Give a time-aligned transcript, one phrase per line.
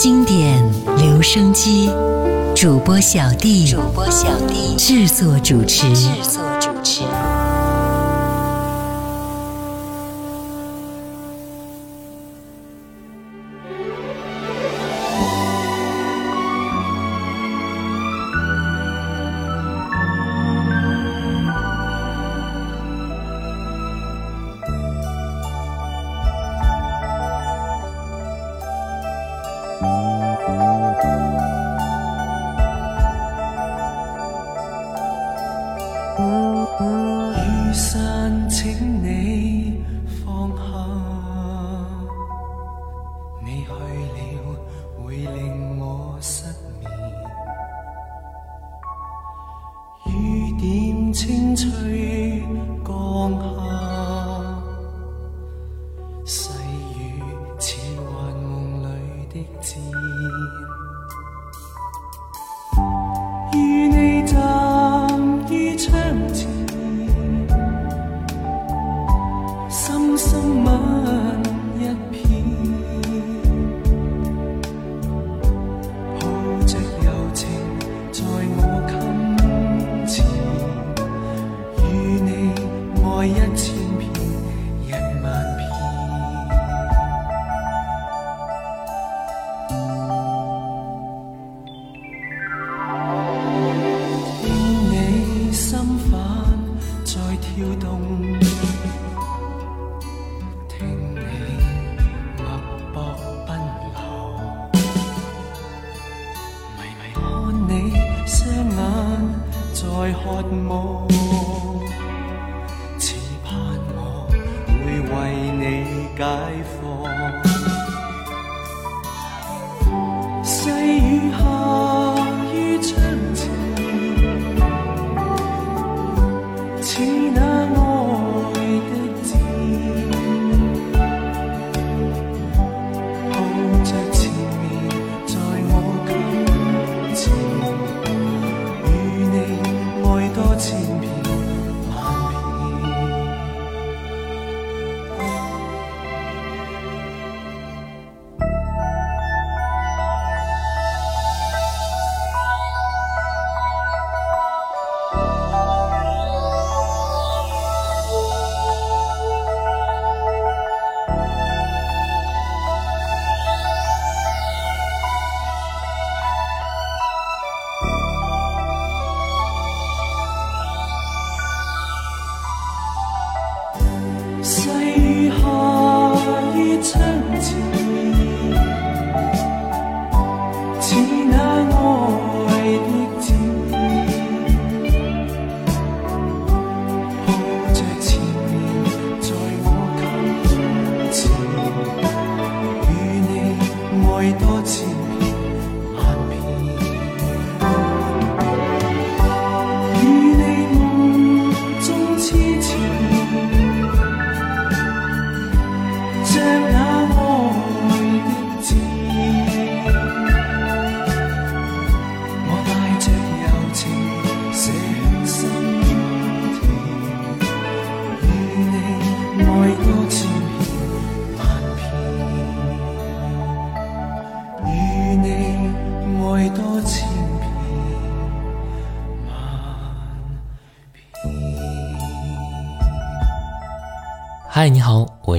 [0.00, 0.64] 经典
[0.98, 1.90] 留声机，
[2.54, 7.02] 主播小弟，主播小弟制作主持，制作主持。
[83.18, 83.77] 爱一次。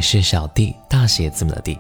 [0.02, 1.78] 是小 d 大写字母的 d，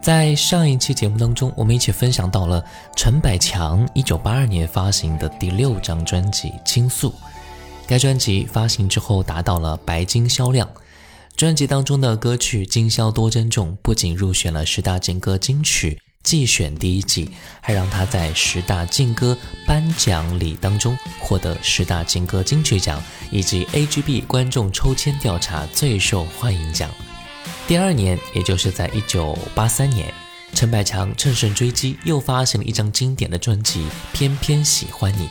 [0.00, 2.62] 在上一期节目当中，我们一起分享到了
[2.96, 7.08] 陈百强1982年发行的第六张专辑《倾诉》，
[7.86, 10.68] 该专辑发行之后达到了白金销量。
[11.34, 17.30] 专辑当中的歌曲《今宵多珍重》不仅入选了十大劲歌金曲季选第一季，
[17.62, 19.36] 还让他在十大劲歌
[19.66, 26.90] 颁奖礼当中获得十大劲歌金曲奖以及 AGB 观众抽签调查最受欢迎奖。
[27.68, 30.12] 第二年，也就是在一九八三年，
[30.52, 33.80] 陈百强乘胜追击，又发行了一张经典的专辑
[34.12, 35.26] 《偏偏喜欢你》。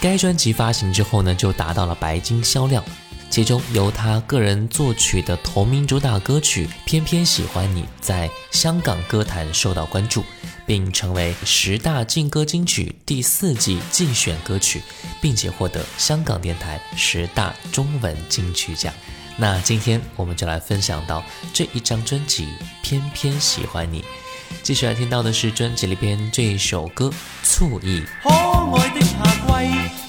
[0.00, 2.84] 该专辑发行之后呢，就达到了白金销量。
[3.28, 10.22] 其中由他个人作曲的同名主打歌曲《偏偏喜欢你》在香港歌坛受到关注，
[10.66, 14.80] 并成为十大劲歌金曲第四季竞选歌曲，
[15.20, 18.92] 并且获得香港电台十大中文金曲奖。
[19.38, 21.22] 那今天我们就来分享到
[21.52, 22.44] 这一张专辑
[22.82, 24.00] 《偏偏喜欢你》，
[24.62, 27.06] 继续来听到的是专辑里边这一首歌
[27.42, 28.02] 《醋意》。
[28.22, 29.00] 可爱的
[30.00, 30.05] 夏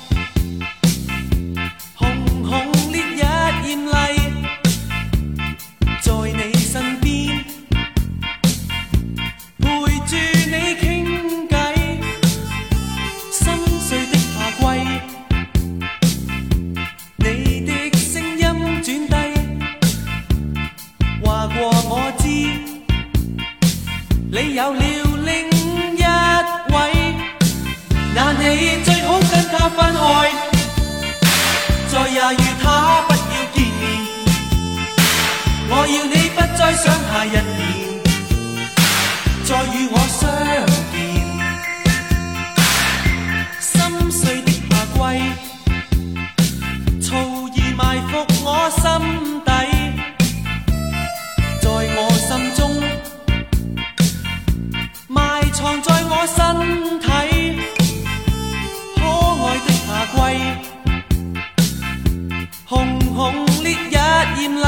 [63.19, 63.35] หง
[63.65, 64.65] ลิยายิ้มไ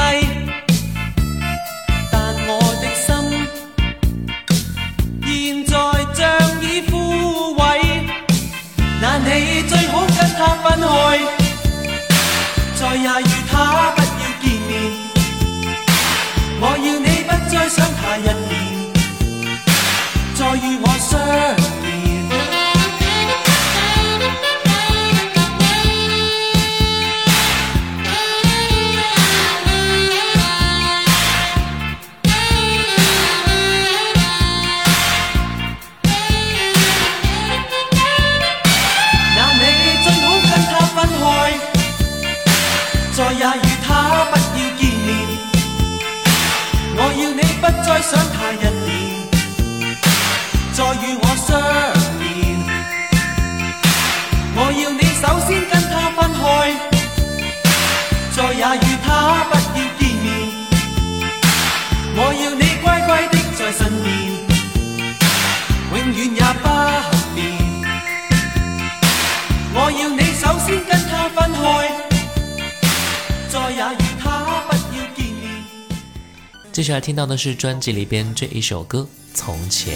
[76.72, 79.00] 接下来听到的是专辑里边这一首歌
[79.34, 79.92] 《从前》。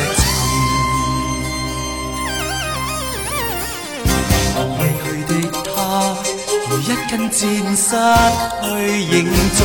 [4.52, 4.54] 沉。
[4.60, 4.62] 离
[5.00, 5.34] 去的
[5.74, 5.78] 他，
[6.68, 7.42] 如一根箭，
[7.74, 7.88] 失
[8.60, 8.64] 去
[9.16, 9.18] 影
[9.56, 9.60] 踪，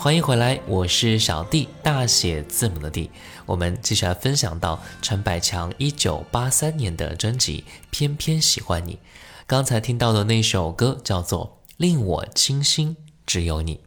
[0.04, 3.10] 欢迎回来，我是小 D，大写字母的 D。
[3.46, 8.96] 我们继续来分享到陈百强一九八三年的专辑《偏偏喜欢你》。
[9.48, 13.76] 刚才听到的那首歌叫做《令我倾心只有你》。《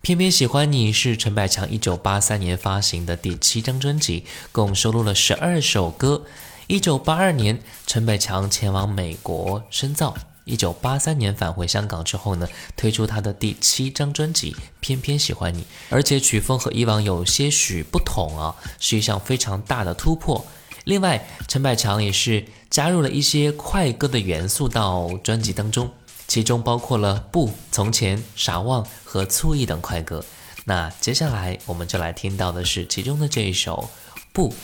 [0.00, 6.24] 偏偏喜欢你》是陈百强一九八三年发行的第七张专辑，共收录了十二首歌。
[6.68, 10.14] 一九八二年，陈百强前往美国深造。
[10.44, 12.46] 一九八三年返回香港之后呢，
[12.76, 15.60] 推出他的第七张专辑《偏偏喜欢你》，
[15.90, 20.44] 而且曲风和以往有些许不同啊，是一项非常大的突破。
[20.84, 25.90] 另外，陈百强也是加入了一些快歌的元素到专辑当中，
[26.28, 30.22] 其中包括了《不从前》《傻望》和《醋意》等快歌。
[30.66, 33.88] 那接下来我们就来听到的是其中的这一首
[34.32, 34.54] 《不》。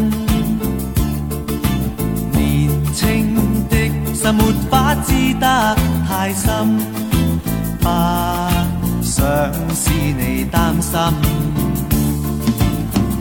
[2.33, 3.33] 年轻
[3.69, 5.73] 的身没法知得
[6.05, 6.51] 太深，
[7.79, 7.85] 不
[9.01, 10.99] 想使你担心。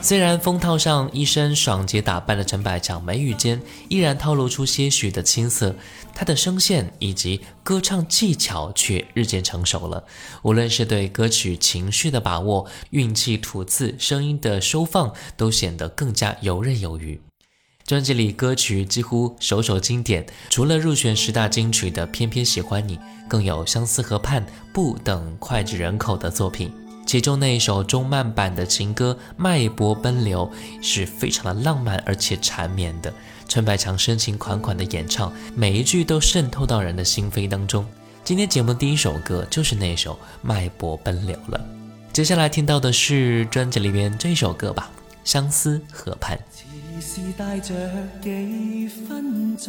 [0.05, 5.75] 虽然风套上一身爽洁打扮的陈百强，眉宇间依然透露出些许的青涩，
[6.15, 10.05] 他的声线以及歌唱技巧却日渐成熟了。
[10.43, 17.19] 无论是对歌曲情绪的把握、运气吐字、声音的收放，都显得更加游刃有余。
[17.87, 24.43] 专辑里歌曲几乎首首经典，除了入选十大金曲的《偏偏喜欢你》，更有《相思河畔》
[24.75, 26.71] 不等脍炙人口的作品。
[27.07, 30.51] 其中那一首中慢版的情歌《脉搏奔流》
[30.83, 33.13] 是非常的浪漫而且缠绵的，
[33.49, 37.85] 陈百强深情款款的演唱，每一句都渗透到人的心扉当中。
[38.25, 41.61] 今天节目第一首歌就是那首《脉搏奔流》了，
[42.13, 44.91] 接下来听到的是专辑里面这首歌吧，
[45.25, 46.39] 《相思河畔》。
[49.07, 49.69] 分醉，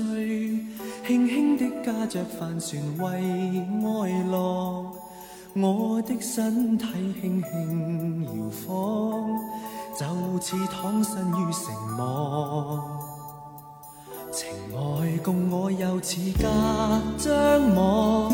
[5.58, 6.86] 我的身体
[7.22, 8.32] 轻轻摇
[8.68, 9.26] 晃，
[9.98, 10.06] 就
[10.42, 12.84] 似躺身于城网，
[14.34, 16.44] 情爱共我又似隔
[17.18, 18.30] 张网，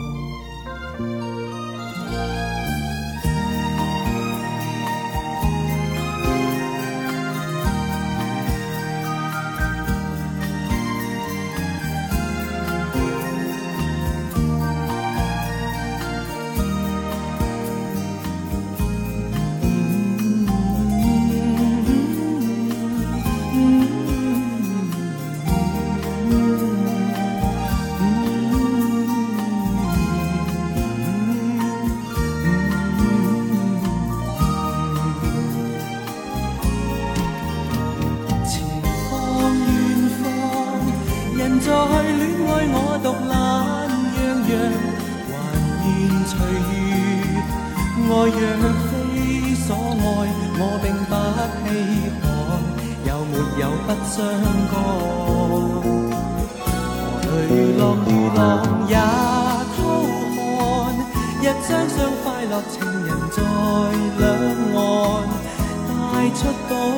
[66.37, 66.96] 出多。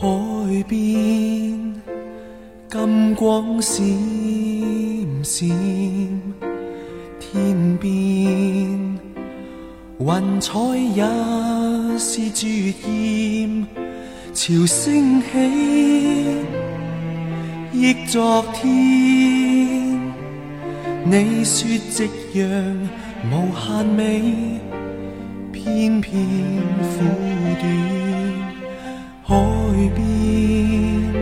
[0.00, 0.08] 海
[0.66, 1.74] 边
[2.70, 3.84] 金光闪
[5.22, 5.46] 闪，
[7.18, 7.86] 天边
[9.98, 10.58] 云彩
[10.96, 11.04] 也
[11.98, 12.48] 是绝
[12.88, 13.66] 艳。
[14.32, 16.36] 潮声起
[17.70, 18.72] 忆昨天，
[21.04, 22.08] 你说夕
[22.38, 22.88] 阳
[23.30, 24.34] 无限美，
[25.52, 27.04] 片片苦
[27.60, 27.99] 短。
[29.30, 29.38] 海
[29.94, 31.14] 边